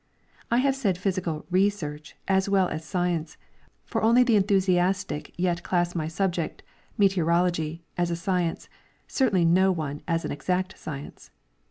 [0.49, 3.37] I have said physical"' research" as well as science,
[3.85, 6.63] for only the enthusiastic yet class my subject—
[6.97, 8.67] meteorology— as a science,
[9.07, 11.29] certainly no one as an exact science.